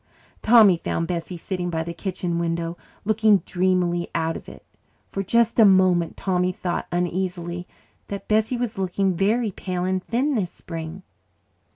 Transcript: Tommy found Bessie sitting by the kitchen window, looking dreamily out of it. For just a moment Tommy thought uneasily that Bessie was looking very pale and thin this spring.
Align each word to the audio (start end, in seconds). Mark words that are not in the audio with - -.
Tommy 0.41 0.77
found 0.77 1.05
Bessie 1.07 1.37
sitting 1.37 1.69
by 1.69 1.83
the 1.83 1.93
kitchen 1.93 2.39
window, 2.39 2.75
looking 3.05 3.43
dreamily 3.45 4.09
out 4.15 4.35
of 4.35 4.49
it. 4.49 4.65
For 5.11 5.21
just 5.21 5.59
a 5.59 5.63
moment 5.63 6.17
Tommy 6.17 6.51
thought 6.51 6.87
uneasily 6.91 7.67
that 8.07 8.27
Bessie 8.27 8.57
was 8.57 8.79
looking 8.79 9.15
very 9.15 9.51
pale 9.51 9.83
and 9.83 10.03
thin 10.03 10.33
this 10.33 10.49
spring. 10.51 11.03